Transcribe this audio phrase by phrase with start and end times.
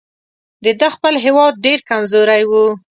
[0.63, 2.65] د ده خپل هیواد ډېر کمزوری وو.